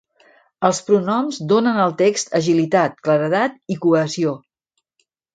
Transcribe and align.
Els 0.67 0.77
pronoms 0.85 1.35
donen 1.51 1.77
al 1.83 1.91
text 1.99 2.33
agilitat, 2.39 2.95
claredat 3.09 3.59
i 3.75 3.77
cohesió. 3.83 4.33